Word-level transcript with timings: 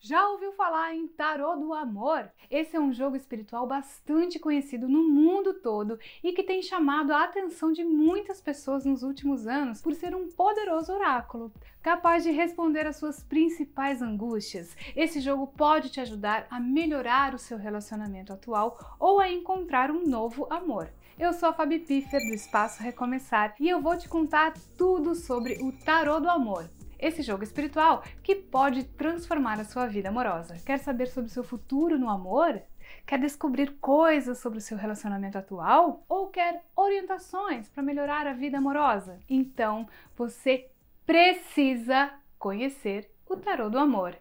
Já 0.00 0.28
ouviu 0.28 0.52
falar 0.52 0.94
em 0.94 1.08
Tarô 1.08 1.56
do 1.56 1.74
Amor? 1.74 2.30
Esse 2.48 2.76
é 2.76 2.80
um 2.80 2.92
jogo 2.92 3.16
espiritual 3.16 3.66
bastante 3.66 4.38
conhecido 4.38 4.88
no 4.88 5.02
mundo 5.02 5.54
todo 5.54 5.98
e 6.22 6.32
que 6.32 6.44
tem 6.44 6.62
chamado 6.62 7.12
a 7.12 7.24
atenção 7.24 7.72
de 7.72 7.82
muitas 7.82 8.40
pessoas 8.40 8.84
nos 8.84 9.02
últimos 9.02 9.48
anos 9.48 9.82
por 9.82 9.92
ser 9.94 10.14
um 10.14 10.28
poderoso 10.28 10.92
oráculo, 10.92 11.52
capaz 11.82 12.22
de 12.22 12.30
responder 12.30 12.86
às 12.86 12.94
suas 12.94 13.24
principais 13.24 14.00
angústias. 14.00 14.76
Esse 14.94 15.20
jogo 15.20 15.48
pode 15.48 15.90
te 15.90 16.00
ajudar 16.00 16.46
a 16.48 16.60
melhorar 16.60 17.34
o 17.34 17.38
seu 17.38 17.58
relacionamento 17.58 18.32
atual 18.32 18.96
ou 19.00 19.18
a 19.18 19.28
encontrar 19.28 19.90
um 19.90 20.06
novo 20.06 20.46
amor. 20.48 20.92
Eu 21.18 21.32
sou 21.32 21.48
a 21.48 21.52
Fabi 21.52 21.80
Piffer 21.80 22.20
do 22.20 22.34
Espaço 22.34 22.84
Recomeçar 22.84 23.56
e 23.58 23.68
eu 23.68 23.82
vou 23.82 23.98
te 23.98 24.08
contar 24.08 24.54
tudo 24.76 25.16
sobre 25.16 25.54
o 25.60 25.72
Tarô 25.72 26.20
do 26.20 26.30
Amor 26.30 26.70
esse 26.98 27.22
jogo 27.22 27.42
espiritual 27.42 28.02
que 28.22 28.34
pode 28.34 28.84
transformar 28.84 29.60
a 29.60 29.64
sua 29.64 29.86
vida 29.86 30.08
amorosa. 30.08 30.56
Quer 30.64 30.78
saber 30.78 31.06
sobre 31.06 31.30
o 31.30 31.32
seu 31.32 31.44
futuro 31.44 31.98
no 31.98 32.08
amor? 32.08 32.60
Quer 33.06 33.18
descobrir 33.18 33.76
coisas 33.80 34.38
sobre 34.38 34.58
o 34.58 34.62
seu 34.62 34.76
relacionamento 34.76 35.38
atual? 35.38 36.04
Ou 36.08 36.28
quer 36.28 36.64
orientações 36.74 37.68
para 37.68 37.82
melhorar 37.82 38.26
a 38.26 38.32
vida 38.32 38.58
amorosa? 38.58 39.18
Então 39.28 39.88
você 40.16 40.70
precisa 41.06 42.10
conhecer 42.38 43.10
o 43.26 43.36
tarô 43.36 43.68
do 43.68 43.78
amor. 43.78 44.16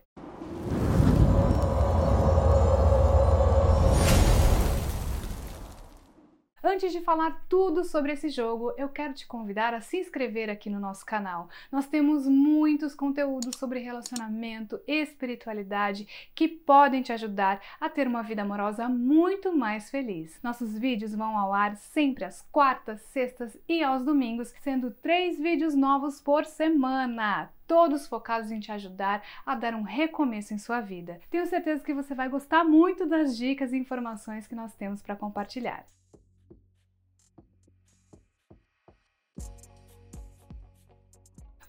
Antes 6.77 6.91
de 6.91 7.01
falar 7.01 7.43
tudo 7.49 7.83
sobre 7.83 8.13
esse 8.13 8.29
jogo, 8.29 8.71
eu 8.77 8.87
quero 8.87 9.11
te 9.11 9.25
convidar 9.25 9.73
a 9.73 9.81
se 9.81 9.97
inscrever 9.97 10.47
aqui 10.47 10.69
no 10.69 10.79
nosso 10.79 11.03
canal. 11.03 11.49
Nós 11.71 11.87
temos 11.87 12.27
muitos 12.27 12.93
conteúdos 12.93 13.55
sobre 13.55 13.79
relacionamento 13.79 14.79
e 14.87 15.01
espiritualidade 15.01 16.07
que 16.35 16.47
podem 16.47 17.01
te 17.01 17.11
ajudar 17.11 17.59
a 17.81 17.89
ter 17.89 18.05
uma 18.05 18.21
vida 18.21 18.43
amorosa 18.43 18.87
muito 18.87 19.51
mais 19.51 19.89
feliz. 19.89 20.39
Nossos 20.43 20.77
vídeos 20.77 21.15
vão 21.15 21.35
ao 21.35 21.51
ar 21.51 21.75
sempre 21.77 22.23
às 22.23 22.43
quartas, 22.51 23.01
sextas 23.01 23.57
e 23.67 23.81
aos 23.81 24.03
domingos, 24.03 24.53
sendo 24.61 24.91
três 24.91 25.39
vídeos 25.39 25.73
novos 25.73 26.21
por 26.21 26.45
semana 26.45 27.51
todos 27.65 28.07
focados 28.07 28.51
em 28.51 28.59
te 28.59 28.71
ajudar 28.71 29.23
a 29.43 29.55
dar 29.55 29.73
um 29.73 29.81
recomeço 29.81 30.53
em 30.53 30.59
sua 30.59 30.79
vida. 30.79 31.19
Tenho 31.29 31.47
certeza 31.47 31.83
que 31.83 31.93
você 31.93 32.13
vai 32.13 32.29
gostar 32.29 32.63
muito 32.63 33.03
das 33.03 33.35
dicas 33.35 33.73
e 33.73 33.77
informações 33.77 34.45
que 34.45 34.55
nós 34.55 34.75
temos 34.75 35.01
para 35.01 35.15
compartilhar. 35.15 35.83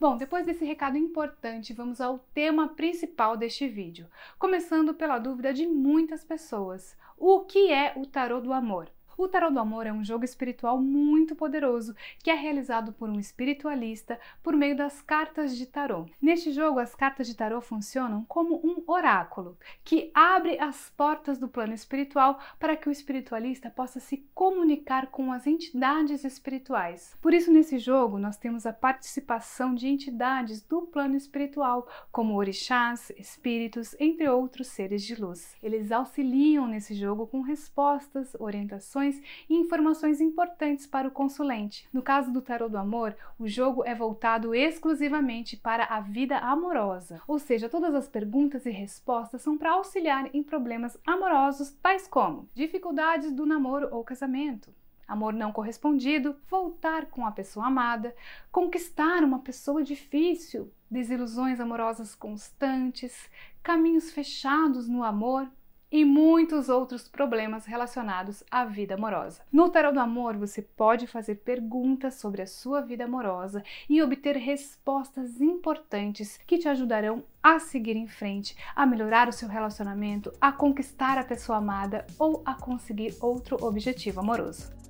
Bom, 0.01 0.17
depois 0.17 0.47
desse 0.47 0.65
recado 0.65 0.97
importante, 0.97 1.73
vamos 1.73 2.01
ao 2.01 2.21
tema 2.33 2.69
principal 2.69 3.37
deste 3.37 3.67
vídeo, 3.67 4.07
começando 4.39 4.95
pela 4.95 5.19
dúvida 5.19 5.53
de 5.53 5.67
muitas 5.67 6.23
pessoas: 6.23 6.97
o 7.17 7.41
que 7.41 7.73
é 7.73 7.93
o 7.97 8.07
tarô 8.07 8.41
do 8.41 8.53
amor? 8.53 8.89
O 9.19 9.27
Tarot 9.27 9.53
do 9.53 9.59
Amor 9.59 9.85
é 9.85 9.93
um 9.93 10.05
jogo 10.05 10.25
espiritual 10.25 10.81
muito 10.81 11.35
poderoso 11.35 11.93
que 12.23 12.31
é 12.31 12.35
realizado 12.35 12.93
por 12.93 13.11
um 13.11 13.19
espiritualista 13.19 14.17
por 14.45 14.55
meio 14.55 14.77
das 14.77 15.03
cartas 15.03 15.57
de 15.57 15.67
tarot. 15.67 16.09
Neste 16.23 16.53
jogo, 16.53 16.79
as 16.79 16.95
cartas 16.95 17.27
de 17.27 17.35
tarot 17.35 17.67
funcionam 17.67 18.25
como 18.29 18.65
um 18.65 18.81
oráculo 18.87 19.59
que 19.83 20.13
abre 20.15 20.61
as 20.61 20.91
portas 20.91 21.37
do 21.37 21.49
plano 21.49 21.75
espiritual 21.75 22.39
para 22.61 22.77
que 22.77 22.89
o 22.89 22.93
espiritualista 22.93 23.69
possa 23.69 23.99
se 23.99 24.19
comunicar 24.33 25.09
com 25.09 25.33
as 25.33 25.49
entidades 25.49 26.23
espirituais. 26.23 27.19
Por 27.21 27.35
isso, 27.35 27.53
nesse 27.53 27.77
jogo, 27.77 28.21
nós 28.21 28.37
temos 28.37 28.67
a 28.67 28.73
participação 28.73 29.75
de 29.75 29.89
entidades 29.89 30.63
do 30.63 30.83
plano 30.83 31.17
espiritual, 31.17 31.89
como 32.13 32.37
orixás, 32.37 33.11
espíritos, 33.19 33.97
entre 33.99 34.29
outros 34.29 34.69
seres 34.69 35.03
de 35.03 35.21
luz. 35.21 35.57
Eles 35.61 35.91
auxiliam 35.91 36.69
nesse 36.69 36.95
jogo 36.95 37.27
com 37.27 37.41
respostas, 37.41 38.37
orientações 38.39 39.08
e 39.49 39.55
informações 39.55 40.21
importantes 40.21 40.87
para 40.87 41.09
o 41.09 41.11
consulente. 41.11 41.89
No 41.93 42.03
caso 42.03 42.33
do 42.33 42.43
tarot 42.43 42.71
do 42.71 42.79
amor, 42.79 43.15
o 43.39 43.47
jogo 43.47 43.85
é 43.85 43.95
voltado 43.95 44.55
exclusivamente 44.55 45.57
para 45.57 45.85
a 45.85 46.01
vida 46.01 46.39
amorosa, 46.39 47.21
ou 47.27 47.39
seja, 47.39 47.69
todas 47.69 47.95
as 47.95 48.09
perguntas 48.09 48.67
e 48.67 48.71
respostas 48.71 49.43
são 49.43 49.57
para 49.57 49.73
auxiliar 49.73 50.29
em 50.35 50.43
problemas 50.43 50.99
amorosos 51.07 51.71
tais 51.83 52.07
como 52.09 52.49
dificuldades 52.55 53.33
do 53.33 53.47
namoro 53.47 53.89
ou 53.91 54.03
casamento, 54.03 54.73
amor 55.09 55.33
não 55.33 55.51
correspondido, 55.51 56.37
voltar 56.51 57.07
com 57.07 57.25
a 57.25 57.33
pessoa 57.33 57.67
amada, 57.67 58.15
conquistar 58.53 59.25
uma 59.25 59.39
pessoa 59.39 59.83
difícil, 59.83 60.71
desilusões 60.91 61.59
amorosas 61.59 62.15
constantes, 62.15 63.31
caminhos 63.63 64.11
fechados 64.11 64.87
no 64.87 65.03
amor, 65.03 65.49
e 65.91 66.05
muitos 66.05 66.69
outros 66.69 67.09
problemas 67.09 67.67
relacionados 67.67 68.45
à 68.51 68.65
vida 68.65 68.95
amorosa. 68.95 69.43
No 69.53 69.69
Tarot 69.69 69.95
do 69.95 70.01
Amor, 70.01 70.37
você 70.37 70.63
pode 70.63 71.07
fazer 71.07 71.37
perguntas 71.37 72.15
sobre 72.15 72.43
a 72.43 72.47
sua 72.47 72.81
vida 72.81 73.05
amorosa 73.05 73.63
e 73.89 74.03
obter 74.03 74.37
respostas 74.37 75.41
importantes 75.41 76.39
que 76.47 76.59
te 76.59 76.69
ajudarão 76.69 77.25
a 77.43 77.59
seguir 77.59 77.97
em 77.97 78.07
frente, 78.07 78.57
a 78.75 78.85
melhorar 78.85 79.29
o 79.29 79.33
seu 79.33 79.49
relacionamento, 79.49 80.33
a 80.41 80.53
conquistar 80.53 81.19
a 81.19 81.25
pessoa 81.25 81.59
amada 81.59 82.07
ou 82.19 82.43
a 82.45 82.55
conseguir 82.55 83.17
outro 83.21 83.57
objetivo 83.65 84.21
amoroso. 84.21 84.88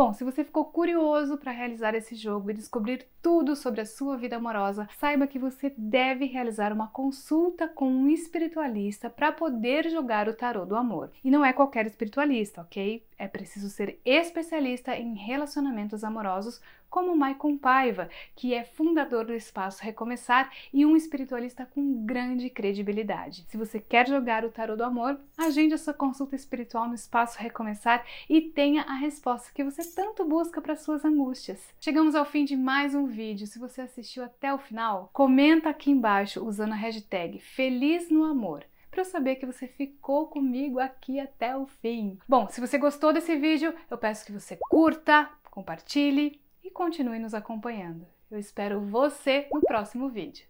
Bom, 0.00 0.14
se 0.14 0.24
você 0.24 0.42
ficou 0.42 0.64
curioso 0.64 1.36
para 1.36 1.52
realizar 1.52 1.94
esse 1.94 2.14
jogo 2.14 2.50
e 2.50 2.54
descobrir 2.54 3.06
tudo 3.20 3.54
sobre 3.54 3.82
a 3.82 3.84
sua 3.84 4.16
vida 4.16 4.36
amorosa, 4.36 4.88
saiba 4.98 5.26
que 5.26 5.38
você 5.38 5.74
deve 5.76 6.24
realizar 6.24 6.72
uma 6.72 6.88
consulta 6.88 7.68
com 7.68 7.86
um 7.86 8.08
espiritualista 8.08 9.10
para 9.10 9.30
poder 9.30 9.90
jogar 9.90 10.26
o 10.26 10.32
tarô 10.32 10.64
do 10.64 10.74
amor. 10.74 11.10
E 11.22 11.30
não 11.30 11.44
é 11.44 11.52
qualquer 11.52 11.84
espiritualista, 11.84 12.62
ok? 12.62 13.04
É 13.18 13.28
preciso 13.28 13.68
ser 13.68 14.00
especialista 14.02 14.96
em 14.96 15.14
relacionamentos 15.14 16.02
amorosos, 16.02 16.62
como 16.90 17.16
Maicon 17.16 17.56
Paiva, 17.56 18.10
que 18.34 18.52
é 18.52 18.64
fundador 18.64 19.24
do 19.24 19.32
Espaço 19.32 19.82
Recomeçar 19.82 20.52
e 20.72 20.84
um 20.84 20.96
espiritualista 20.96 21.64
com 21.64 22.04
grande 22.04 22.50
credibilidade. 22.50 23.46
Se 23.48 23.56
você 23.56 23.78
quer 23.78 24.08
jogar 24.08 24.44
o 24.44 24.50
tarô 24.50 24.76
do 24.76 24.84
amor, 24.84 25.18
agende 25.38 25.72
a 25.72 25.78
sua 25.78 25.94
consulta 25.94 26.34
espiritual 26.34 26.88
no 26.88 26.94
Espaço 26.94 27.38
Recomeçar 27.38 28.04
e 28.28 28.40
tenha 28.40 28.82
a 28.82 28.94
resposta 28.94 29.52
que 29.54 29.64
você 29.64 29.84
tanto 29.94 30.24
busca 30.24 30.60
para 30.60 30.76
suas 30.76 31.04
angústias. 31.04 31.60
Chegamos 31.80 32.14
ao 32.14 32.24
fim 32.24 32.44
de 32.44 32.56
mais 32.56 32.94
um 32.94 33.06
vídeo. 33.06 33.46
Se 33.46 33.58
você 33.58 33.82
assistiu 33.82 34.24
até 34.24 34.52
o 34.52 34.58
final, 34.58 35.08
comenta 35.12 35.70
aqui 35.70 35.90
embaixo 35.90 36.44
usando 36.44 36.72
a 36.72 36.76
hashtag 36.76 37.38
Feliz 37.38 38.10
no 38.10 38.24
Amor 38.24 38.64
para 38.90 39.02
eu 39.02 39.04
saber 39.04 39.36
que 39.36 39.46
você 39.46 39.68
ficou 39.68 40.26
comigo 40.26 40.80
aqui 40.80 41.20
até 41.20 41.56
o 41.56 41.64
fim. 41.64 42.18
Bom, 42.28 42.48
se 42.48 42.60
você 42.60 42.76
gostou 42.76 43.12
desse 43.12 43.36
vídeo, 43.36 43.72
eu 43.88 43.96
peço 43.96 44.26
que 44.26 44.32
você 44.32 44.58
curta, 44.68 45.30
compartilhe 45.48 46.40
continue 46.72 47.18
nos 47.18 47.34
acompanhando. 47.34 48.06
Eu 48.30 48.38
espero 48.38 48.80
você 48.80 49.48
no 49.52 49.60
próximo 49.60 50.08
vídeo. 50.08 50.49